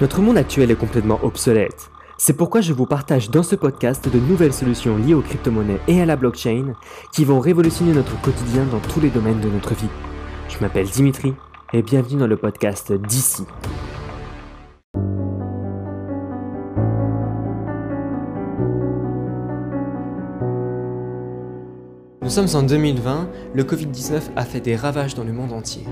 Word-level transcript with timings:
Notre 0.00 0.20
monde 0.20 0.36
actuel 0.36 0.72
est 0.72 0.76
complètement 0.76 1.20
obsolète. 1.22 1.88
C'est 2.18 2.36
pourquoi 2.36 2.60
je 2.60 2.72
vous 2.72 2.84
partage 2.84 3.30
dans 3.30 3.44
ce 3.44 3.54
podcast 3.54 4.08
de 4.12 4.18
nouvelles 4.18 4.52
solutions 4.52 4.96
liées 4.96 5.14
aux 5.14 5.20
crypto-monnaies 5.20 5.78
et 5.86 6.02
à 6.02 6.04
la 6.04 6.16
blockchain 6.16 6.72
qui 7.12 7.24
vont 7.24 7.38
révolutionner 7.38 7.92
notre 7.92 8.20
quotidien 8.20 8.64
dans 8.64 8.80
tous 8.80 8.98
les 8.98 9.10
domaines 9.10 9.40
de 9.40 9.48
notre 9.48 9.72
vie. 9.74 9.88
Je 10.48 10.58
m'appelle 10.60 10.88
Dimitri 10.88 11.32
et 11.72 11.82
bienvenue 11.82 12.18
dans 12.18 12.26
le 12.26 12.36
podcast 12.36 12.92
d'ici. 12.92 13.44
Nous 22.20 22.30
sommes 22.30 22.48
en 22.54 22.62
2020, 22.64 23.28
le 23.54 23.62
Covid-19 23.62 24.22
a 24.34 24.44
fait 24.44 24.60
des 24.60 24.74
ravages 24.74 25.14
dans 25.14 25.24
le 25.24 25.32
monde 25.32 25.52
entier. 25.52 25.84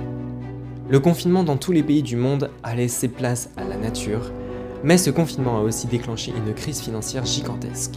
Le 0.88 1.00
confinement 1.00 1.44
dans 1.44 1.56
tous 1.56 1.72
les 1.72 1.82
pays 1.82 2.02
du 2.02 2.16
monde 2.16 2.50
a 2.62 2.74
laissé 2.74 3.08
place 3.08 3.50
à 3.56 3.64
la 3.64 3.76
nature, 3.76 4.30
mais 4.82 4.98
ce 4.98 5.10
confinement 5.10 5.58
a 5.58 5.60
aussi 5.62 5.86
déclenché 5.86 6.32
une 6.36 6.52
crise 6.52 6.80
financière 6.80 7.24
gigantesque. 7.24 7.94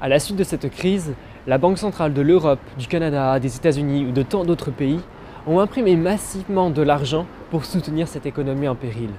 À 0.00 0.08
la 0.08 0.18
suite 0.18 0.36
de 0.36 0.44
cette 0.44 0.68
crise, 0.70 1.14
la 1.46 1.58
Banque 1.58 1.78
centrale 1.78 2.12
de 2.12 2.22
l'Europe, 2.22 2.60
du 2.76 2.86
Canada, 2.86 3.38
des 3.38 3.56
États-Unis 3.56 4.04
ou 4.06 4.12
de 4.12 4.22
tant 4.22 4.44
d'autres 4.44 4.70
pays 4.70 5.00
ont 5.46 5.60
imprimé 5.60 5.96
massivement 5.96 6.70
de 6.70 6.82
l'argent 6.82 7.26
pour 7.50 7.64
soutenir 7.64 8.08
cette 8.08 8.26
économie 8.26 8.68
en 8.68 8.74
péril. 8.74 9.10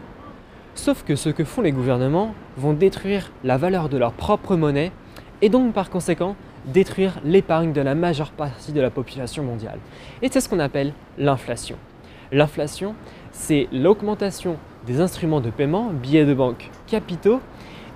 Sauf 0.76 1.04
que 1.04 1.16
ce 1.16 1.30
que 1.30 1.44
font 1.46 1.62
les 1.62 1.72
gouvernements 1.72 2.34
vont 2.58 2.74
détruire 2.74 3.32
la 3.44 3.58
valeur 3.58 3.90
de 3.90 3.98
leur 3.98 4.14
propre 4.14 4.56
monnaie 4.56 4.92
et 5.42 5.50
donc 5.50 5.74
par 5.74 5.90
conséquent 5.90 6.36
détruire 6.66 7.20
l'épargne 7.24 7.74
de 7.74 7.82
la 7.82 7.96
majeure 7.96 8.32
partie 8.32 8.72
de 8.72 8.82
la 8.82 8.90
population 8.90 9.44
mondiale. 9.44 9.80
Et 10.22 10.30
c'est 10.32 10.42
ce 10.42 10.50
qu'on 10.50 10.60
appelle 10.60 10.94
l'inflation. 11.18 11.78
L'inflation, 12.32 12.96
c'est 13.32 13.68
l'augmentation 13.72 14.58
des 14.86 15.02
instruments 15.02 15.42
de 15.42 15.50
paiement, 15.50 15.92
billets 15.92 16.26
de 16.26 16.34
banque, 16.34 16.70
capitaux, 16.88 17.42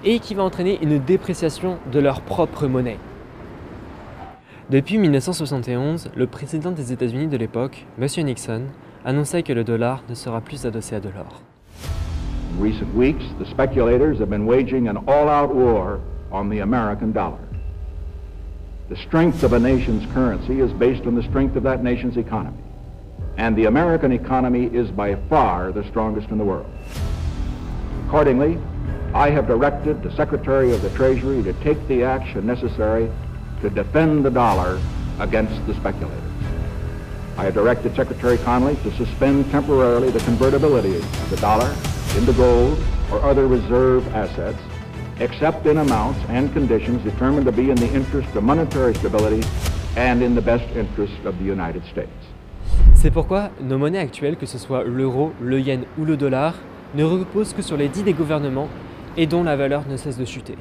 et 0.04 0.20
qui 0.20 0.36
va 0.36 0.44
entraîner 0.44 0.78
une 0.82 1.00
dépréciation 1.00 1.78
de 1.92 2.00
leur 2.00 2.22
propre 2.22 2.68
monnaie. 2.68 3.00
Depuis 4.70 4.98
1971, 4.98 6.10
le 6.16 6.28
président 6.28 6.72
des 6.72 6.92
États-Unis 6.92 7.28
de 7.28 7.38
l'époque, 7.38 7.86
M. 8.00 8.08
Nixon, 8.26 8.64
annonçait 9.06 9.44
que 9.44 9.54
le 9.54 9.64
dollar 9.64 10.04
ne 10.10 10.16
sera 10.16 10.42
plus 10.42 10.66
adossé 10.66 10.96
à 10.96 11.00
de 11.00 11.10
l'or. 11.10 11.42
In 12.58 12.64
recent 12.64 12.88
weeks, 12.96 13.22
the 13.38 13.46
speculators 13.46 14.20
have 14.20 14.30
been 14.30 14.48
waging 14.48 14.88
an 14.88 15.04
all-out 15.08 15.54
war 15.54 16.00
on 16.32 16.50
the 16.50 16.62
American 16.62 17.12
dollar. 17.12 17.45
The 18.88 18.96
strength 18.98 19.42
of 19.42 19.54
a 19.54 19.60
nation's 19.60 20.06
currency 20.14 20.60
is 20.60 20.72
based 20.72 21.08
on 21.08 21.16
the 21.16 21.24
strength 21.24 21.56
of 21.56 21.64
that 21.64 21.84
nation's 21.84 22.18
economy. 22.18 22.62
And 23.36 23.56
the 23.56 23.66
American 23.66 24.12
economy 24.12 24.66
is 24.66 24.92
by 24.92 25.16
far 25.28 25.72
the 25.72 25.84
strongest 25.86 26.30
in 26.30 26.38
the 26.38 26.44
world. 26.44 26.70
Accordingly, 28.06 28.60
I 29.16 29.32
have 29.32 29.48
directed 29.48 30.04
the 30.04 30.12
Secretary 30.12 30.72
of 30.72 30.84
the 30.84 30.92
Treasury 30.92 31.42
to 31.42 31.54
take 31.64 31.88
the 31.88 32.04
action 32.04 32.46
necessary 32.46 33.10
to 33.62 33.72
defend 33.72 34.24
the 34.24 34.30
dollar 34.30 34.80
against 35.20 35.66
the 35.66 35.74
speculators. 35.74 36.22
I 37.38 37.46
have 37.46 37.56
directed 37.56 37.96
Secretary 37.96 38.38
Connolly 38.38 38.76
to 38.84 38.92
suspend 38.98 39.50
temporarily 39.50 40.12
the 40.12 40.20
convertibility 40.20 40.98
of 40.98 41.30
the 41.32 41.38
dollar 41.38 41.76
into 42.16 42.34
gold 42.34 42.78
or 43.12 43.20
other 43.24 43.48
reserve 43.48 44.08
assets, 44.14 44.60
except 45.20 45.66
in 45.66 45.78
amounts 45.78 46.18
and 46.30 46.50
conditions 46.54 47.02
determined 47.04 47.46
to 47.46 47.52
be 47.52 47.70
in 47.70 47.76
the 47.76 47.94
interest 47.96 48.36
of 48.36 48.44
monetary 48.44 48.94
stability 48.96 49.46
and 49.98 50.22
in 50.22 50.36
the 50.36 50.42
best 50.42 50.66
interest 50.76 51.26
of 51.26 51.36
the 51.40 51.46
United 51.46 51.84
States. 51.86 52.10
C'est 52.94 53.12
pourquoi 53.12 53.50
nos 53.62 53.78
monnaies 53.78 54.00
actuelles, 54.00 54.36
que 54.36 54.46
ce 54.46 54.58
soit 54.58 54.84
l'euro, 54.84 55.32
le 55.42 55.60
yen 55.60 55.84
ou 55.98 56.06
le 56.06 56.18
dollar, 56.18 56.56
ne 56.96 57.04
reposent 57.04 57.54
que 57.54 57.62
sur 57.62 57.78
les 57.78 57.88
dits 57.88 58.04
des 58.04 58.14
gouvernements 58.14 58.68
et 59.18 59.28
dont 59.28 59.44
la 59.44 59.56
valeur 59.56 59.84
ne 59.88 59.96
cesse 59.96 60.18
de 60.18 60.26
chuter. 60.26 60.58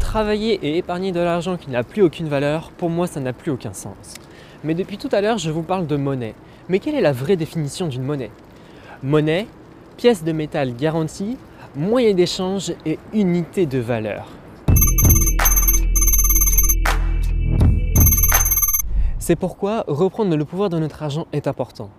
Travailler 0.00 0.54
et 0.62 0.78
épargner 0.78 1.12
de 1.12 1.20
l'argent 1.20 1.56
qui 1.56 1.70
n'a 1.70 1.82
plus 1.82 2.02
aucune 2.02 2.28
valeur, 2.28 2.70
pour 2.76 2.90
moi 2.90 3.06
ça 3.06 3.20
n'a 3.20 3.32
plus 3.32 3.52
aucun 3.52 3.72
sens. 3.72 4.14
Mais 4.64 4.74
depuis 4.74 4.98
tout 4.98 5.10
à 5.12 5.20
l'heure, 5.20 5.38
je 5.38 5.50
vous 5.50 5.62
parle 5.62 5.86
de 5.86 5.96
monnaie. 5.96 6.34
Mais 6.68 6.80
quelle 6.80 6.94
est 6.94 7.00
la 7.00 7.12
vraie 7.12 7.36
définition 7.36 7.86
d'une 7.86 8.02
monnaie? 8.02 8.30
Monnaie, 9.02 9.46
pièce 9.96 10.24
de 10.24 10.32
métal 10.32 10.74
garantie, 10.74 11.36
moyen 11.76 12.14
d'échange 12.14 12.72
et 12.86 12.98
unité 13.12 13.66
de 13.66 13.78
valeur. 13.78 14.26
C'est 19.18 19.36
pourquoi 19.36 19.84
reprendre 19.86 20.34
le 20.34 20.44
pouvoir 20.46 20.70
de 20.70 20.78
notre 20.78 21.02
argent 21.02 21.26
est 21.32 21.46
important. 21.46 21.90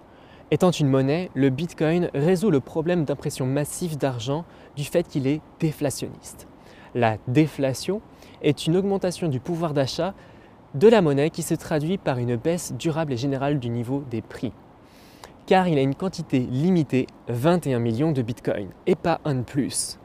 Étant 0.50 0.72
une 0.72 0.88
monnaie, 0.88 1.30
le 1.36 1.52
Bitcoin 1.52 2.10
résout 2.16 2.50
le 2.50 2.60
problème 2.60 3.06
d'impression 3.06 3.46
massive 3.46 3.98
d'argent 3.98 4.46
du 4.76 4.84
fait 4.84 5.08
qu'il 5.08 5.28
est 5.28 5.42
déflationniste. 5.60 6.48
La 6.96 7.18
déflation 7.28 8.02
est 8.42 8.66
une 8.66 8.78
augmentation 8.78 9.28
du 9.28 9.40
pouvoir 9.40 9.74
d'achat 9.74 10.16
de 10.74 10.88
la 10.88 11.02
monnaie 11.02 11.30
qui 11.30 11.44
se 11.44 11.54
traduit 11.54 11.98
par 11.98 12.18
une 12.18 12.36
baisse 12.36 12.74
durable 12.74 13.14
et 13.14 13.18
générale 13.18 13.60
du 13.60 13.70
niveau 13.70 14.04
des 14.10 14.22
prix. 14.22 14.54
Car 15.48 15.70
il 15.70 15.78
a 15.78 15.82
une 15.82 15.96
quantité 15.96 16.40
limitée, 16.40 17.08
21 17.30 17.80
millions 17.80 18.12
de 18.12 18.22
bitcoins, 18.22 18.68
et 18.86 18.96
pas 18.96 19.22
un 19.24 19.36
de 19.36 19.44
plus. 19.44 19.98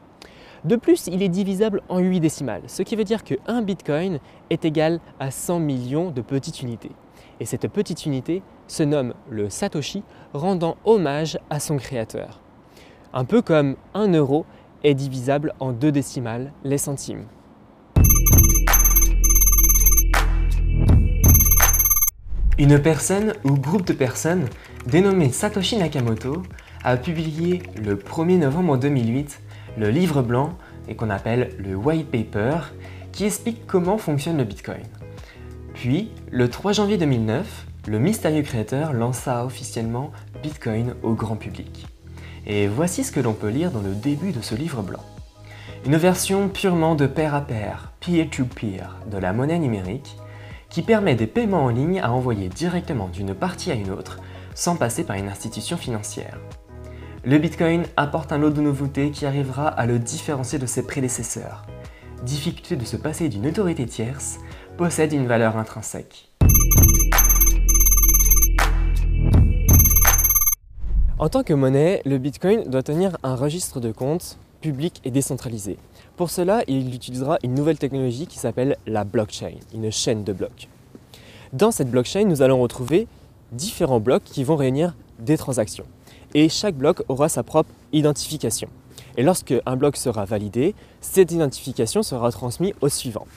De 0.63 0.77
plus, 0.77 1.07
il 1.07 1.21
est 1.21 1.27
divisable 1.27 1.81
en 1.89 1.99
8 1.99 2.21
décimales, 2.21 2.61
ce 2.67 2.81
qui 2.81 2.95
veut 2.95 3.03
dire 3.03 3.25
que 3.25 3.35
1 3.45 3.61
bitcoin 3.61 4.19
est 4.49 4.63
égal 4.63 5.01
à 5.19 5.31
100 5.31 5.59
millions 5.59 6.11
de 6.11 6.21
petites 6.21 6.61
unités. 6.61 6.91
Et 7.41 7.45
cette 7.45 7.67
petite 7.67 8.05
unité 8.05 8.41
se 8.67 8.83
nomme 8.83 9.13
le 9.29 9.49
Satoshi, 9.49 10.03
rendant 10.33 10.77
hommage 10.85 11.37
à 11.49 11.59
son 11.59 11.75
créateur. 11.75 12.39
Un 13.11 13.25
peu 13.25 13.41
comme 13.41 13.75
1 13.95 14.13
euro 14.13 14.45
est 14.85 14.93
divisable 14.93 15.53
en 15.59 15.73
2 15.73 15.91
décimales, 15.91 16.53
les 16.63 16.77
centimes. 16.77 17.25
Une 22.57 22.79
personne 22.79 23.33
ou 23.43 23.55
groupe 23.57 23.85
de 23.85 23.93
personnes 23.93 24.47
dénommé 24.87 25.31
Satoshi 25.31 25.77
Nakamoto 25.77 26.43
a 26.83 26.97
publié 26.97 27.63
le 27.81 27.95
1er 27.95 28.39
novembre 28.39 28.77
2008 28.77 29.39
le 29.77 29.89
livre 29.89 30.21
blanc 30.21 30.57
et 30.87 30.95
qu'on 30.95 31.09
appelle 31.09 31.49
le 31.57 31.75
white 31.75 32.09
paper 32.09 32.57
qui 33.11 33.25
explique 33.25 33.65
comment 33.65 33.97
fonctionne 33.97 34.37
le 34.37 34.43
Bitcoin. 34.43 34.83
Puis, 35.73 36.11
le 36.31 36.49
3 36.49 36.73
janvier 36.73 36.97
2009, 36.97 37.65
le 37.87 37.99
mystérieux 37.99 38.43
créateur 38.43 38.93
lança 38.93 39.45
officiellement 39.45 40.11
Bitcoin 40.41 40.93
au 41.03 41.13
grand 41.13 41.35
public. 41.35 41.87
Et 42.45 42.67
voici 42.67 43.03
ce 43.03 43.11
que 43.11 43.19
l'on 43.19 43.33
peut 43.33 43.49
lire 43.49 43.71
dans 43.71 43.81
le 43.81 43.95
début 43.95 44.31
de 44.31 44.41
ce 44.41 44.55
livre 44.55 44.81
blanc. 44.81 45.03
Une 45.85 45.97
version 45.97 46.49
purement 46.49 46.95
de 46.95 47.07
pair 47.07 47.35
à 47.35 47.41
pair, 47.41 47.91
peer-to-peer, 47.99 48.97
de 49.11 49.17
la 49.17 49.33
monnaie 49.33 49.59
numérique 49.59 50.15
qui 50.69 50.81
permet 50.81 51.15
des 51.15 51.27
paiements 51.27 51.65
en 51.65 51.69
ligne 51.69 51.99
à 51.99 52.11
envoyer 52.11 52.49
directement 52.49 53.07
d'une 53.07 53.33
partie 53.33 53.71
à 53.71 53.75
une 53.75 53.91
autre 53.91 54.19
sans 54.55 54.75
passer 54.75 55.03
par 55.03 55.15
une 55.15 55.27
institution 55.27 55.77
financière. 55.77 56.39
Le 57.23 57.37
Bitcoin 57.37 57.83
apporte 57.95 58.31
un 58.31 58.37
lot 58.37 58.49
de 58.49 58.61
nouveautés 58.61 59.11
qui 59.11 59.25
arrivera 59.25 59.67
à 59.67 59.85
le 59.85 59.99
différencier 59.99 60.59
de 60.59 60.65
ses 60.65 60.83
prédécesseurs. 60.83 61.65
Difficulté 62.23 62.75
de 62.75 62.85
se 62.85 62.97
passer 62.97 63.29
d'une 63.29 63.47
autorité 63.47 63.85
tierce, 63.85 64.39
possède 64.77 65.13
une 65.13 65.27
valeur 65.27 65.57
intrinsèque. 65.57 66.29
En 71.19 71.29
tant 71.29 71.43
que 71.43 71.53
monnaie, 71.53 72.01
le 72.05 72.17
Bitcoin 72.17 72.69
doit 72.69 72.83
tenir 72.83 73.17
un 73.23 73.35
registre 73.35 73.79
de 73.79 73.91
comptes 73.91 74.37
public 74.63 75.01
et 75.03 75.11
décentralisé. 75.11 75.77
Pour 76.15 76.29
cela, 76.29 76.63
il 76.67 76.95
utilisera 76.95 77.37
une 77.43 77.53
nouvelle 77.53 77.77
technologie 77.77 78.27
qui 78.27 78.39
s'appelle 78.39 78.77
la 78.87 79.03
blockchain, 79.03 79.55
une 79.73 79.91
chaîne 79.91 80.23
de 80.23 80.31
blocs. 80.31 80.69
Dans 81.51 81.71
cette 81.71 81.91
blockchain, 81.91 82.23
nous 82.23 82.41
allons 82.41 82.61
retrouver 82.61 83.07
différents 83.53 83.99
blocs 83.99 84.23
qui 84.23 84.43
vont 84.43 84.55
réunir 84.55 84.95
des 85.19 85.37
transactions. 85.37 85.85
Et 86.33 86.49
chaque 86.49 86.75
bloc 86.75 87.03
aura 87.07 87.29
sa 87.29 87.43
propre 87.43 87.69
identification. 87.91 88.67
Et 89.17 89.23
lorsque 89.23 89.53
un 89.65 89.75
bloc 89.75 89.95
sera 89.97 90.25
validé, 90.25 90.73
cette 91.01 91.31
identification 91.31 92.03
sera 92.03 92.31
transmise 92.31 92.73
au 92.81 92.89
suivant. 92.89 93.27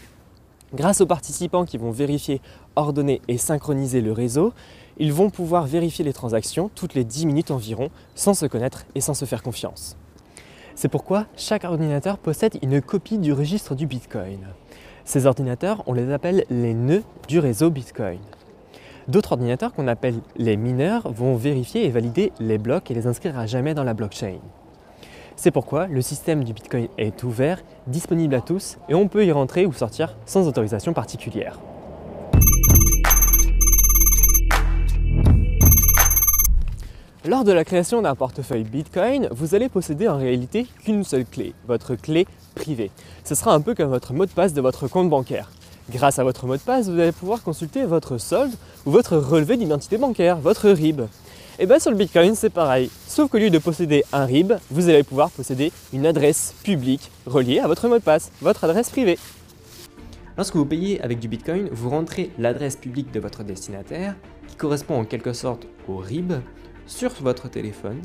Grâce 0.75 1.01
aux 1.01 1.07
participants 1.07 1.65
qui 1.65 1.79
vont 1.79 1.91
vérifier, 1.91 2.41
ordonner 2.75 3.21
et 3.29 3.39
synchroniser 3.39 4.01
le 4.01 4.13
réseau, 4.13 4.53
ils 4.99 5.13
vont 5.13 5.31
pouvoir 5.31 5.67
vérifier 5.67 6.05
les 6.05 6.13
transactions 6.13 6.71
toutes 6.75 6.95
les 6.95 7.05
10 7.05 7.27
minutes 7.27 7.51
environ 7.51 7.91
sans 8.15 8.35
se 8.35 8.47
connaître 8.47 8.85
et 8.95 9.01
sans 9.01 9.15
se 9.15 9.27
faire 9.27 9.43
confiance. 9.43 9.97
C'est 10.75 10.89
pourquoi 10.89 11.27
chaque 11.37 11.65
ordinateur 11.65 12.19
possède 12.19 12.59
une 12.63 12.81
copie 12.81 13.19
du 13.19 13.33
registre 13.33 13.75
du 13.75 13.87
Bitcoin. 13.87 14.41
Ces 15.05 15.27
ordinateurs, 15.27 15.83
on 15.87 15.93
les 15.93 16.13
appelle 16.13 16.45
les 16.51 16.75
nœuds 16.75 17.05
du 17.29 17.39
réseau 17.39 17.71
Bitcoin. 17.71 18.19
D'autres 19.09 19.33
ordinateurs 19.33 19.73
qu'on 19.73 19.87
appelle 19.87 20.21
les 20.37 20.57
mineurs 20.57 21.13
vont 21.13 21.37
vérifier 21.37 21.85
et 21.85 21.91
valider 21.91 22.33
les 22.41 22.59
blocs 22.59 22.91
et 22.91 22.95
les 22.95 23.07
inscrire 23.07 23.39
à 23.39 23.47
jamais 23.47 23.73
dans 23.73 23.85
la 23.85 23.95
blockchain. 23.95 24.39
C'est 25.37 25.53
pourquoi 25.53 25.87
le 25.87 26.03
système 26.03 26.43
du 26.43 26.53
Bitcoin 26.53 26.89
est 26.99 27.23
ouvert, 27.23 27.63
disponible 27.87 28.35
à 28.35 28.41
tous 28.41 28.79
et 28.89 28.95
on 28.95 29.07
peut 29.07 29.25
y 29.25 29.31
rentrer 29.31 29.65
ou 29.65 29.73
sortir 29.73 30.17
sans 30.27 30.49
autorisation 30.49 30.93
particulière. 30.93 31.61
Lors 37.25 37.45
de 37.45 37.53
la 37.53 37.65
création 37.65 38.03
d'un 38.03 38.15
portefeuille 38.15 38.65
Bitcoin, 38.65 39.29
vous 39.31 39.55
allez 39.55 39.69
posséder 39.69 40.09
en 40.09 40.17
réalité 40.17 40.67
qu'une 40.85 41.05
seule 41.05 41.27
clé, 41.27 41.55
votre 41.69 41.95
clé 41.95 42.27
privée. 42.55 42.91
Ce 43.25 43.35
sera 43.35 43.53
un 43.53 43.61
peu 43.61 43.75
comme 43.75 43.91
votre 43.91 44.13
mot 44.13 44.27
de 44.27 44.31
passe 44.31 44.53
de 44.53 44.61
votre 44.61 44.89
compte 44.89 45.11
bancaire. 45.11 45.51
Grâce 45.89 46.19
à 46.19 46.25
votre 46.25 46.47
mot 46.47 46.57
de 46.57 46.61
passe, 46.61 46.89
vous 46.89 46.99
allez 46.99 47.13
pouvoir 47.13 47.43
consulter 47.43 47.85
votre 47.85 48.19
solde 48.19 48.53
ou 48.85 48.91
votre 48.91 49.17
relevé 49.17 49.57
d'identité 49.57 49.99
bancaire, 49.99 50.37
votre 50.37 50.69
RIB. 50.69 51.03
Et 51.59 51.67
bien 51.67 51.79
sur 51.79 51.93
le 51.93 51.97
Bitcoin, 51.97 52.35
c'est 52.35 52.51
pareil. 52.51 52.91
Sauf 53.07 53.31
qu'au 53.31 53.39
lieu 53.39 53.51
de 53.51 53.59
posséder 53.59 54.05
un 54.13 54.27
RIB, 54.27 54.55
vous 54.71 54.89
allez 54.89 55.05
pouvoir 55.05 55.31
posséder 55.31 55.73
une 55.93 56.05
adresse 56.05 56.55
publique 56.65 57.11
reliée 57.25 57.61
à 57.61 57.69
votre 57.69 57.89
mot 57.89 57.99
de 57.99 58.03
passe, 58.03 58.33
votre 58.43 58.65
adresse 58.65 58.91
privée. 58.91 59.17
Lorsque 60.37 60.57
vous 60.57 60.67
payez 60.67 61.01
avec 61.03 61.21
du 61.21 61.29
Bitcoin, 61.29 61.69
vous 61.71 61.89
rentrez 61.89 62.31
l'adresse 62.37 62.77
publique 62.77 63.13
de 63.13 63.21
votre 63.21 63.45
destinataire, 63.45 64.17
qui 64.49 64.57
correspond 64.57 64.99
en 64.99 65.05
quelque 65.05 65.33
sorte 65.33 65.67
au 65.89 65.99
RIB, 65.99 66.33
sur 66.87 67.11
votre 67.23 67.49
téléphone, 67.49 68.03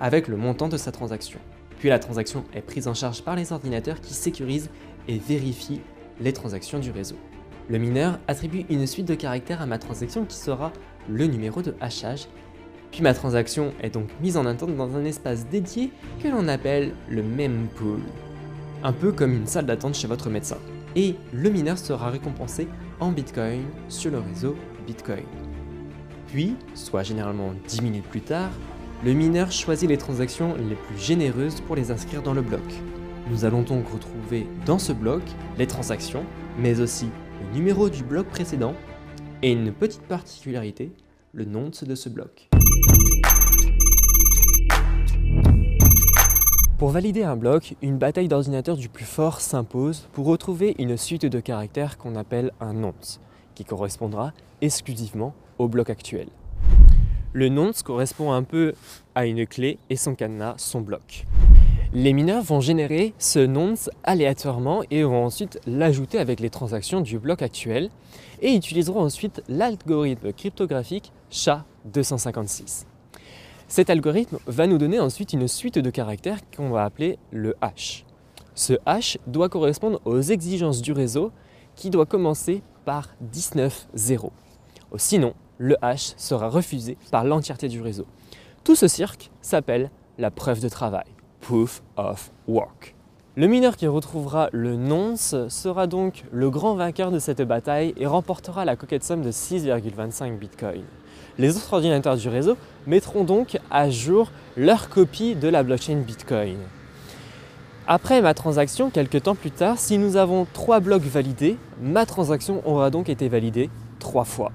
avec 0.00 0.26
le 0.28 0.36
montant 0.36 0.68
de 0.68 0.76
sa 0.76 0.92
transaction. 0.92 1.38
Puis 1.78 1.88
la 1.88 1.98
transaction 2.00 2.44
est 2.54 2.60
prise 2.60 2.88
en 2.88 2.94
charge 2.94 3.22
par 3.22 3.36
les 3.36 3.52
ordinateurs 3.52 4.00
qui 4.00 4.14
sécurisent 4.14 4.68
et 5.08 5.18
vérifient 5.18 5.80
les 6.20 6.32
transactions 6.32 6.78
du 6.78 6.90
réseau. 6.90 7.16
Le 7.68 7.78
mineur 7.78 8.18
attribue 8.28 8.64
une 8.68 8.86
suite 8.86 9.06
de 9.06 9.14
caractères 9.14 9.62
à 9.62 9.66
ma 9.66 9.78
transaction 9.78 10.24
qui 10.24 10.36
sera 10.36 10.72
le 11.08 11.26
numéro 11.26 11.62
de 11.62 11.74
hachage 11.80 12.28
puis 12.94 13.02
ma 13.02 13.12
transaction 13.12 13.72
est 13.82 13.90
donc 13.90 14.08
mise 14.20 14.36
en 14.36 14.46
attente 14.46 14.76
dans 14.76 14.94
un 14.94 15.04
espace 15.04 15.48
dédié 15.48 15.90
que 16.22 16.28
l'on 16.28 16.46
appelle 16.46 16.94
le 17.08 17.24
mempool, 17.24 17.98
un 18.84 18.92
peu 18.92 19.10
comme 19.10 19.32
une 19.32 19.48
salle 19.48 19.66
d'attente 19.66 19.96
chez 19.96 20.06
votre 20.06 20.30
médecin. 20.30 20.58
Et 20.94 21.16
le 21.32 21.50
mineur 21.50 21.76
sera 21.76 22.08
récompensé 22.08 22.68
en 23.00 23.10
Bitcoin 23.10 23.64
sur 23.88 24.12
le 24.12 24.20
réseau 24.20 24.54
Bitcoin. 24.86 25.24
Puis, 26.28 26.54
soit 26.74 27.02
généralement 27.02 27.52
10 27.66 27.82
minutes 27.82 28.06
plus 28.06 28.20
tard, 28.20 28.50
le 29.04 29.12
mineur 29.12 29.50
choisit 29.50 29.88
les 29.88 29.98
transactions 29.98 30.54
les 30.54 30.76
plus 30.76 30.96
généreuses 30.96 31.62
pour 31.62 31.74
les 31.74 31.90
inscrire 31.90 32.22
dans 32.22 32.32
le 32.32 32.42
bloc. 32.42 32.62
Nous 33.30 33.46
allons 33.46 33.62
donc 33.62 33.88
retrouver 33.88 34.46
dans 34.66 34.78
ce 34.78 34.92
bloc 34.92 35.22
les 35.56 35.66
transactions, 35.66 36.24
mais 36.58 36.80
aussi 36.80 37.08
le 37.40 37.58
numéro 37.58 37.88
du 37.88 38.04
bloc 38.04 38.26
précédent 38.26 38.74
et 39.42 39.52
une 39.52 39.72
petite 39.72 40.02
particularité, 40.02 40.92
le 41.32 41.46
nom 41.46 41.70
de 41.70 41.94
ce 41.94 42.08
bloc. 42.10 42.50
Pour 46.78 46.90
valider 46.90 47.22
un 47.22 47.36
bloc, 47.36 47.76
une 47.80 47.96
bataille 47.96 48.28
d'ordinateur 48.28 48.76
du 48.76 48.90
plus 48.90 49.06
fort 49.06 49.40
s'impose 49.40 50.06
pour 50.12 50.26
retrouver 50.26 50.74
une 50.78 50.98
suite 50.98 51.24
de 51.24 51.40
caractères 51.40 51.96
qu'on 51.96 52.16
appelle 52.16 52.52
un 52.60 52.74
nonce, 52.74 53.20
qui 53.54 53.64
correspondra 53.64 54.34
exclusivement 54.60 55.34
au 55.56 55.68
bloc 55.68 55.88
actuel. 55.88 56.28
Le 57.32 57.48
nonce 57.48 57.82
correspond 57.82 58.32
un 58.32 58.42
peu 58.42 58.74
à 59.14 59.24
une 59.24 59.46
clé 59.46 59.78
et 59.88 59.96
son 59.96 60.14
cadenas, 60.14 60.54
son 60.58 60.82
bloc. 60.82 61.24
Les 61.96 62.12
mineurs 62.12 62.42
vont 62.42 62.58
générer 62.58 63.14
ce 63.20 63.38
nonce 63.38 63.88
aléatoirement 64.02 64.82
et 64.90 65.04
vont 65.04 65.26
ensuite 65.26 65.60
l'ajouter 65.64 66.18
avec 66.18 66.40
les 66.40 66.50
transactions 66.50 67.00
du 67.00 67.20
bloc 67.20 67.40
actuel 67.40 67.88
et 68.42 68.52
utiliseront 68.52 69.02
ensuite 69.02 69.44
l'algorithme 69.48 70.32
cryptographique 70.32 71.12
SHA-256. 71.30 72.86
Cet 73.68 73.90
algorithme 73.90 74.38
va 74.48 74.66
nous 74.66 74.76
donner 74.76 74.98
ensuite 74.98 75.34
une 75.34 75.46
suite 75.46 75.78
de 75.78 75.88
caractères 75.88 76.40
qu'on 76.50 76.70
va 76.70 76.82
appeler 76.82 77.16
le 77.30 77.54
hash. 77.60 78.04
Ce 78.56 78.72
hash 78.86 79.16
doit 79.28 79.48
correspondre 79.48 80.00
aux 80.04 80.20
exigences 80.20 80.82
du 80.82 80.90
réseau 80.90 81.30
qui 81.76 81.90
doit 81.90 82.06
commencer 82.06 82.64
par 82.84 83.14
19.0. 83.32 84.30
Sinon, 84.96 85.34
le 85.58 85.76
hash 85.80 86.14
sera 86.16 86.48
refusé 86.48 86.96
par 87.12 87.22
l'entièreté 87.22 87.68
du 87.68 87.80
réseau. 87.80 88.06
Tout 88.64 88.74
ce 88.74 88.88
cirque 88.88 89.30
s'appelle 89.42 89.92
la 90.18 90.32
preuve 90.32 90.60
de 90.60 90.68
travail, 90.68 91.06
proof 91.44 91.82
of 91.98 92.30
work. 92.48 92.94
Le 93.36 93.46
mineur 93.48 93.76
qui 93.76 93.86
retrouvera 93.86 94.48
le 94.52 94.76
nonce 94.76 95.34
sera 95.48 95.86
donc 95.86 96.24
le 96.32 96.48
grand 96.48 96.74
vainqueur 96.74 97.10
de 97.10 97.18
cette 97.18 97.42
bataille 97.42 97.92
et 97.98 98.06
remportera 98.06 98.64
la 98.64 98.76
coquette 98.76 99.04
somme 99.04 99.20
de 99.20 99.30
6,25 99.30 100.38
bitcoins. 100.38 100.86
Les 101.36 101.56
autres 101.56 101.74
ordinateurs 101.74 102.16
du 102.16 102.28
réseau 102.28 102.56
mettront 102.86 103.24
donc 103.24 103.58
à 103.70 103.90
jour 103.90 104.30
leur 104.56 104.88
copie 104.88 105.34
de 105.34 105.48
la 105.48 105.62
blockchain 105.62 105.96
Bitcoin. 105.96 106.58
Après 107.86 108.22
ma 108.22 108.32
transaction, 108.32 108.88
quelques 108.88 109.24
temps 109.24 109.34
plus 109.34 109.50
tard, 109.50 109.78
si 109.78 109.98
nous 109.98 110.16
avons 110.16 110.46
trois 110.50 110.80
blocs 110.80 111.02
validés, 111.02 111.58
ma 111.82 112.06
transaction 112.06 112.62
aura 112.66 112.88
donc 112.88 113.10
été 113.10 113.28
validée 113.28 113.68
trois 113.98 114.24
fois. 114.24 114.52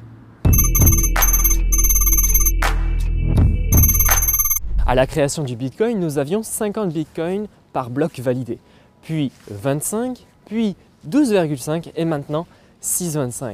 À 4.90 4.96
la 4.96 5.06
création 5.06 5.44
du 5.44 5.56
Bitcoin, 5.56 6.00
nous 6.00 6.18
avions 6.18 6.42
50 6.42 6.92
Bitcoins 6.92 7.46
par 7.74 7.92
bloc 7.92 8.20
validé, 8.20 8.58
puis 9.04 9.32
25, 9.52 10.26
puis 10.48 10.76
12,5 11.08 11.92
et 11.96 12.06
maintenant 12.06 12.48
6,25 12.82 13.54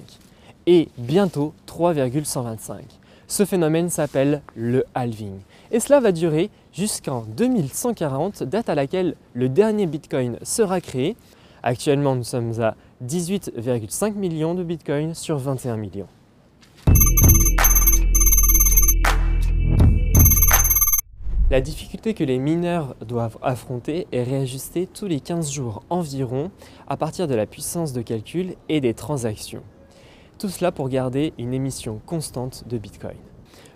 et 0.66 0.88
bientôt 0.98 1.54
3,125. 1.66 2.86
Ce 3.28 3.44
phénomène 3.44 3.90
s'appelle 3.90 4.44
le 4.56 4.86
halving. 4.96 5.40
Et 5.74 5.82
cela 5.82 6.00
va 6.00 6.14
durer 6.14 6.50
jusqu'en 6.72 7.26
2140, 7.36 8.44
date 8.44 8.70
à 8.70 8.76
laquelle 8.76 9.16
le 9.34 9.50
dernier 9.50 9.88
Bitcoin 9.88 10.38
sera 10.42 10.80
créé. 10.80 11.18
Actuellement, 11.64 12.16
nous 12.16 12.24
sommes 12.24 12.62
à 12.62 12.76
18,5 13.06 14.14
millions 14.14 14.54
de 14.54 14.64
Bitcoins 14.64 15.14
sur 15.14 15.38
21 15.38 15.76
millions. 15.76 16.08
La 21.52 21.62
difficulté 21.62 22.16
que 22.16 22.24
les 22.24 22.40
mineurs 22.40 22.96
doivent 23.06 23.38
affronter 23.44 24.08
est 24.12 24.24
réajustée 24.24 24.88
tous 24.88 25.06
les 25.06 25.20
15 25.20 25.52
jours 25.52 25.84
environ 25.92 26.50
à 26.88 26.98
partir 26.98 27.28
de 27.28 27.36
la 27.36 27.46
puissance 27.46 27.94
de 27.94 28.02
calcul 28.02 28.56
et 28.68 28.82
des 28.82 28.96
transactions. 28.96 29.62
Tout 30.40 30.50
cela 30.50 30.72
pour 30.72 30.90
garder 30.90 31.34
une 31.38 31.54
émission 31.54 32.02
constante 32.08 32.68
de 32.68 32.80
Bitcoin. 32.80 33.18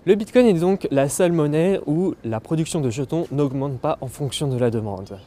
Le 0.06 0.16
Bitcoin 0.16 0.48
est 0.48 0.60
donc 0.60 0.88
la 0.90 1.10
seule 1.10 1.32
monnaie 1.32 1.80
où 1.86 2.16
la 2.24 2.40
production 2.40 2.82
de 2.82 2.90
jetons 2.90 3.28
n'augmente 3.32 3.78
pas 3.78 4.00
en 4.02 4.08
fonction 4.08 4.48
de 4.48 4.58
la 4.58 4.72
demande. 4.72 5.20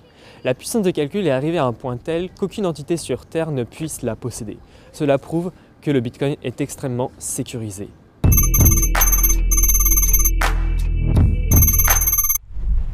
La 0.43 0.55
puissance 0.55 0.83
de 0.83 0.91
calcul 0.91 1.25
est 1.25 1.31
arrivée 1.31 1.59
à 1.59 1.67
un 1.67 1.73
point 1.73 1.97
tel 1.97 2.29
qu'aucune 2.29 2.67
entité 2.67 2.97
sur 2.97 3.25
Terre 3.25 3.53
ne 3.53 3.63
puisse 3.63 4.03
la 4.03 4.17
posséder. 4.17 4.59
Cela 4.91 5.17
prouve 5.17 5.53
que 5.81 5.93
le 5.93 6.01
Bitcoin 6.01 6.35
est 6.43 6.61
extrêmement 6.61 7.13
sécurisé. 7.19 7.89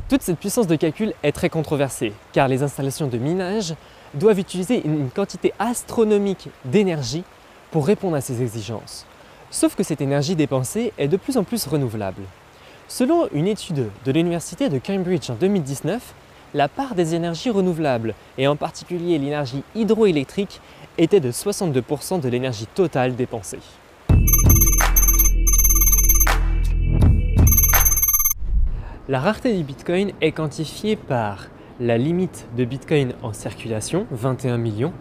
Toute 0.09 0.23
cette 0.23 0.38
puissance 0.38 0.67
de 0.67 0.75
calcul 0.75 1.12
est 1.23 1.33
très 1.33 1.50
controversée, 1.50 2.15
car 2.33 2.49
les 2.49 2.62
installations 2.62 3.09
de 3.09 3.19
minage 3.19 3.75
doivent 4.15 4.38
utiliser 4.38 4.83
une 4.87 5.11
quantité 5.11 5.53
astronomique 5.59 6.49
d'énergie 6.65 7.25
pour 7.71 7.87
répondre 7.87 8.17
à 8.17 8.23
ces 8.23 8.41
exigences. 8.41 9.05
Sauf 9.50 9.75
que 9.75 9.83
cette 9.83 10.00
énergie 10.00 10.35
dépensée 10.35 10.95
est 10.97 11.09
de 11.09 11.19
plus 11.19 11.37
en 11.37 11.45
plus 11.45 11.67
renouvelable. 11.67 12.23
Selon 12.88 13.29
une 13.35 13.47
étude 13.47 13.91
de 14.07 14.12
l'Université 14.12 14.71
de 14.71 14.79
Cambridge 14.79 15.29
en 15.29 15.35
2019, 15.35 16.15
la 16.55 16.69
part 16.69 16.95
des 16.95 17.15
énergies 17.15 17.50
renouvelables, 17.50 18.15
et 18.38 18.49
en 18.49 18.57
particulier 18.57 19.19
l'énergie 19.19 19.62
hydroélectrique, 19.75 20.62
était 20.97 21.21
de 21.21 21.31
62% 21.31 22.19
de 22.19 22.29
l'énergie 22.31 22.67
totale 22.67 23.15
dépensée. 23.15 23.59
La 29.11 29.21
rareté 29.21 29.57
du 29.57 29.65
Bitcoin 29.65 30.12
est 30.21 30.33
quantifiée 30.33 30.95
par 30.95 31.47
la 31.81 31.97
limite 31.97 32.47
de 32.59 32.67
Bitcoin 32.67 33.15
en 33.23 33.33
circulation, 33.33 34.07
21 34.11 34.59
millions, 34.59 34.93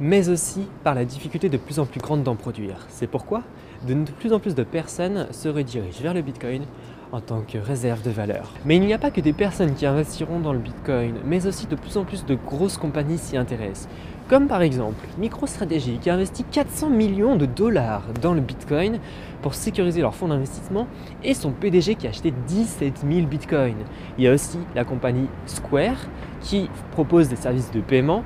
mais 0.00 0.28
aussi 0.30 0.66
par 0.82 0.96
la 0.96 1.04
difficulté 1.04 1.48
de 1.48 1.58
plus 1.58 1.78
en 1.78 1.86
plus 1.86 2.00
grande 2.00 2.24
d'en 2.24 2.34
produire. 2.34 2.84
C'est 2.88 3.06
pourquoi 3.06 3.44
de 3.86 3.94
plus 4.18 4.32
en 4.32 4.40
plus 4.40 4.56
de 4.56 4.64
personnes 4.64 5.28
se 5.30 5.48
redirigent 5.48 6.02
vers 6.02 6.12
le 6.12 6.22
Bitcoin 6.22 6.64
en 7.12 7.20
tant 7.20 7.42
que 7.42 7.58
réserve 7.58 8.02
de 8.02 8.10
valeur. 8.10 8.50
Mais 8.64 8.76
il 8.76 8.82
n'y 8.82 8.94
a 8.94 8.98
pas 8.98 9.10
que 9.10 9.20
des 9.20 9.34
personnes 9.34 9.74
qui 9.74 9.84
investiront 9.84 10.40
dans 10.40 10.54
le 10.54 10.58
Bitcoin, 10.58 11.16
mais 11.26 11.46
aussi 11.46 11.66
de 11.66 11.76
plus 11.76 11.96
en 11.98 12.04
plus 12.04 12.24
de 12.24 12.34
grosses 12.34 12.78
compagnies 12.78 13.18
s'y 13.18 13.36
intéressent. 13.36 13.88
Comme 14.28 14.48
par 14.48 14.62
exemple 14.62 15.06
MicroStrategy 15.18 15.98
qui 15.98 16.08
a 16.08 16.14
investi 16.14 16.44
400 16.44 16.88
millions 16.88 17.36
de 17.36 17.44
dollars 17.44 18.04
dans 18.22 18.32
le 18.32 18.40
Bitcoin 18.40 18.98
pour 19.42 19.52
sécuriser 19.52 20.00
leur 20.00 20.14
fonds 20.14 20.28
d'investissement 20.28 20.86
et 21.22 21.34
son 21.34 21.50
PDG 21.50 21.96
qui 21.96 22.06
a 22.06 22.10
acheté 22.10 22.32
17 22.46 23.04
000 23.06 23.26
Bitcoins. 23.26 23.84
Il 24.16 24.24
y 24.24 24.28
a 24.28 24.32
aussi 24.32 24.58
la 24.74 24.84
compagnie 24.84 25.28
Square 25.44 25.98
qui 26.40 26.70
propose 26.92 27.28
des 27.28 27.36
services 27.36 27.70
de 27.72 27.80
paiement 27.80 28.24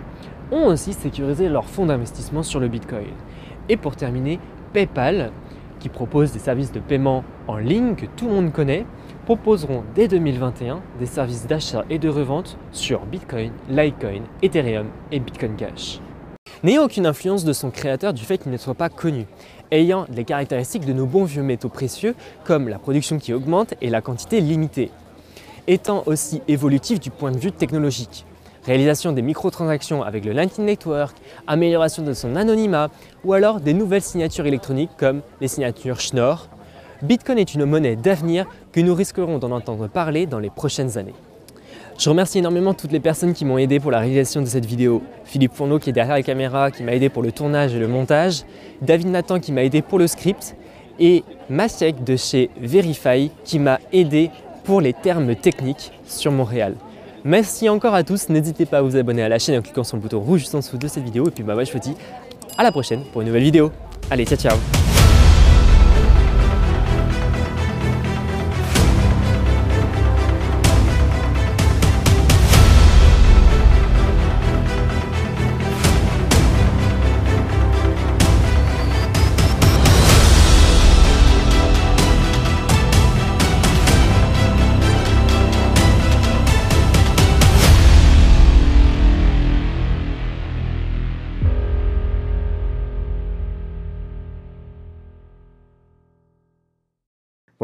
ont 0.52 0.66
aussi 0.66 0.92
sécurisé 0.92 1.48
leur 1.48 1.64
fonds 1.64 1.86
d'investissement 1.86 2.44
sur 2.44 2.60
le 2.60 2.68
Bitcoin. 2.68 3.10
Et 3.68 3.76
pour 3.76 3.96
terminer, 3.96 4.38
PayPal, 4.72 5.32
qui 5.80 5.88
propose 5.88 6.32
des 6.32 6.38
services 6.38 6.72
de 6.72 6.80
paiement 6.80 7.24
en 7.48 7.56
ligne 7.56 7.94
que 7.94 8.06
tout 8.16 8.26
le 8.26 8.34
monde 8.34 8.52
connaît, 8.52 8.86
proposeront 9.24 9.82
dès 9.94 10.08
2021 10.08 10.80
des 10.98 11.06
services 11.06 11.46
d'achat 11.46 11.84
et 11.90 11.98
de 11.98 12.08
revente 12.08 12.58
sur 12.72 13.04
Bitcoin, 13.06 13.52
Litecoin, 13.68 14.22
Ethereum 14.42 14.86
et 15.12 15.20
Bitcoin 15.20 15.56
Cash. 15.56 16.00
N'ayant 16.62 16.84
aucune 16.84 17.06
influence 17.06 17.44
de 17.44 17.52
son 17.52 17.70
créateur 17.70 18.14
du 18.14 18.24
fait 18.24 18.38
qu'il 18.38 18.52
ne 18.52 18.56
soit 18.56 18.74
pas 18.74 18.88
connu, 18.88 19.26
ayant 19.70 20.06
les 20.14 20.24
caractéristiques 20.24 20.86
de 20.86 20.92
nos 20.92 21.06
bons 21.06 21.24
vieux 21.24 21.42
métaux 21.42 21.68
précieux 21.68 22.14
comme 22.44 22.68
la 22.68 22.78
production 22.78 23.18
qui 23.18 23.32
augmente 23.32 23.74
et 23.80 23.90
la 23.90 24.00
quantité 24.00 24.40
limitée. 24.40 24.90
Étant 25.66 26.02
aussi 26.06 26.42
évolutif 26.48 27.00
du 27.00 27.10
point 27.10 27.32
de 27.32 27.38
vue 27.38 27.52
technologique. 27.52 28.24
Réalisation 28.66 29.12
des 29.12 29.22
microtransactions 29.22 30.02
avec 30.02 30.24
le 30.24 30.32
Lightning 30.32 30.66
Network, 30.66 31.16
amélioration 31.46 32.02
de 32.02 32.12
son 32.12 32.34
anonymat 32.34 32.90
ou 33.24 33.32
alors 33.32 33.60
des 33.60 33.72
nouvelles 33.72 34.02
signatures 34.02 34.44
électroniques 34.46 34.90
comme 34.98 35.20
les 35.40 35.46
signatures 35.46 36.00
Schnorr. 36.00 36.48
Bitcoin 37.00 37.38
est 37.38 37.54
une 37.54 37.64
monnaie 37.64 37.94
d'avenir 37.94 38.44
que 38.72 38.80
nous 38.80 38.92
risquerons 38.92 39.38
d'en 39.38 39.52
entendre 39.52 39.86
parler 39.86 40.26
dans 40.26 40.40
les 40.40 40.50
prochaines 40.50 40.98
années. 40.98 41.14
Je 41.96 42.10
remercie 42.10 42.38
énormément 42.38 42.74
toutes 42.74 42.90
les 42.90 42.98
personnes 42.98 43.34
qui 43.34 43.44
m'ont 43.44 43.56
aidé 43.56 43.78
pour 43.78 43.92
la 43.92 44.00
réalisation 44.00 44.40
de 44.40 44.46
cette 44.46 44.66
vidéo. 44.66 45.00
Philippe 45.24 45.54
Fourneau 45.54 45.78
qui 45.78 45.90
est 45.90 45.92
derrière 45.92 46.16
la 46.16 46.24
caméra, 46.24 46.72
qui 46.72 46.82
m'a 46.82 46.92
aidé 46.92 47.08
pour 47.08 47.22
le 47.22 47.30
tournage 47.30 47.72
et 47.72 47.78
le 47.78 47.86
montage. 47.86 48.42
David 48.82 49.06
Nathan 49.06 49.38
qui 49.38 49.52
m'a 49.52 49.62
aidé 49.62 49.80
pour 49.80 50.00
le 50.00 50.08
script. 50.08 50.56
Et 50.98 51.22
Masiek 51.48 52.02
de 52.02 52.16
chez 52.16 52.50
Verify 52.60 53.30
qui 53.44 53.60
m'a 53.60 53.78
aidé 53.92 54.30
pour 54.64 54.80
les 54.80 54.92
termes 54.92 55.36
techniques 55.36 55.92
sur 56.04 56.32
Montréal. 56.32 56.74
Merci 57.26 57.68
encore 57.68 57.92
à 57.92 58.04
tous, 58.04 58.28
n'hésitez 58.28 58.66
pas 58.66 58.78
à 58.78 58.82
vous 58.82 58.94
abonner 58.94 59.20
à 59.20 59.28
la 59.28 59.40
chaîne 59.40 59.58
en 59.58 59.60
cliquant 59.60 59.82
sur 59.82 59.96
le 59.96 60.02
bouton 60.02 60.20
rouge 60.20 60.42
juste 60.42 60.54
en 60.54 60.58
dessous 60.58 60.78
de 60.78 60.86
cette 60.86 61.02
vidéo. 61.02 61.26
Et 61.26 61.32
puis 61.32 61.42
bah, 61.42 61.54
moi 61.54 61.64
je 61.64 61.72
vous 61.72 61.80
dis 61.80 61.96
à 62.56 62.62
la 62.62 62.70
prochaine 62.70 63.02
pour 63.12 63.20
une 63.20 63.26
nouvelle 63.26 63.42
vidéo. 63.42 63.72
Allez, 64.12 64.24
ciao 64.24 64.38
ciao 64.38 64.56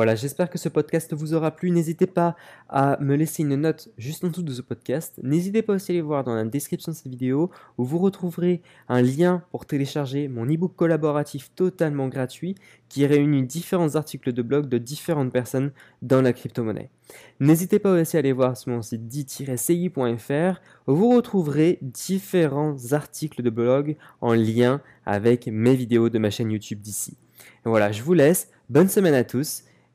Voilà, 0.03 0.17
j'espère 0.17 0.51
que 0.51 0.59
ce 0.59 0.69
podcast 0.69 1.15
vous 1.15 1.33
aura 1.33 1.53
plu. 1.53 1.71
N'hésitez 1.71 2.09
pas 2.09 2.35
à 2.69 2.99
me 3.01 3.15
laisser 3.15 3.45
une 3.45 3.55
note 3.55 3.89
juste 3.99 4.25
en 4.25 4.31
dessous 4.31 4.43
de 4.43 4.53
ce 4.53 4.61
podcast. 4.61 5.21
N'hésitez 5.23 5.63
pas 5.63 5.75
aussi 5.75 5.93
à 5.93 5.95
aller 5.95 6.03
voir 6.03 6.25
dans 6.25 6.35
la 6.35 6.45
description 6.45 6.91
de 6.91 6.97
cette 6.97 7.07
vidéo 7.07 7.53
où 7.79 7.85
vous 7.85 7.99
retrouverez 7.99 8.63
un 8.89 9.01
lien 9.01 9.45
pour 9.53 9.65
télécharger 9.65 10.27
mon 10.27 10.45
e-book 10.45 10.75
collaboratif 10.75 11.53
totalement 11.55 12.09
gratuit 12.09 12.57
qui 12.89 13.07
réunit 13.07 13.45
différents 13.45 13.95
articles 13.95 14.33
de 14.33 14.43
blog 14.43 14.69
de 14.69 14.77
différentes 14.77 15.33
personnes 15.33 15.71
dans 16.03 16.21
la 16.21 16.33
crypto-monnaie. 16.33 16.91
N'hésitez 17.39 17.79
pas 17.79 17.93
aussi 17.93 18.17
à 18.17 18.19
aller 18.19 18.33
voir 18.33 18.57
sur 18.57 18.73
mon 18.73 18.83
site 18.83 19.07
dit-ci.fr 19.07 20.61
où 20.89 20.97
vous 20.97 21.11
retrouverez 21.11 21.79
différents 21.81 22.75
articles 22.91 23.41
de 23.41 23.51
blog 23.51 23.97
en 24.21 24.35
lien 24.35 24.81
avec 25.07 25.47
mes 25.47 25.77
vidéos 25.77 26.09
de 26.09 26.19
ma 26.19 26.31
chaîne 26.31 26.51
YouTube 26.51 26.81
d'ici. 26.81 27.17
Voilà, 27.65 27.93
je 27.93 28.03
vous 28.03 28.15
laisse. 28.15 28.49
Bonne 28.69 28.89
semaine 28.89 29.15
à 29.15 29.23
tous 29.23 29.63